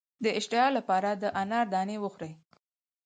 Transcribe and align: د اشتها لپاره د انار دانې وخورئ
د 0.23 0.25
اشتها 0.39 0.67
لپاره 0.77 1.09
د 1.13 1.23
انار 1.41 1.65
دانې 1.73 1.97
وخورئ 2.03 2.31